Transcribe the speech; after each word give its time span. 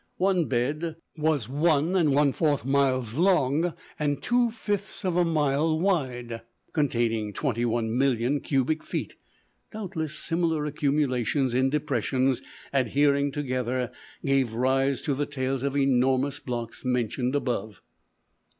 One 0.17 0.45
bed 0.45 0.95
was 1.15 1.47
one 1.47 1.95
and 1.95 2.11
one 2.11 2.33
fourth 2.33 2.65
miles 2.65 3.13
long 3.13 3.75
and 3.99 4.19
two 4.19 4.49
fifths 4.49 5.05
of 5.05 5.15
a 5.15 5.23
mile 5.23 5.79
wide, 5.79 6.41
containing 6.73 7.33
twenty 7.33 7.65
one 7.65 7.95
million 7.95 8.39
cubic 8.39 8.81
feet. 8.83 9.13
Doubtless 9.71 10.17
similar 10.17 10.65
accumulations 10.65 11.53
in 11.53 11.69
depressions, 11.69 12.41
adhering 12.73 13.31
together, 13.31 13.91
gave 14.25 14.55
rise 14.55 15.03
to 15.03 15.13
the 15.13 15.27
tales 15.27 15.61
of 15.61 15.77
enormous 15.77 16.39
blocks 16.39 16.83
mentioned 16.83 17.35
above. 17.35 17.83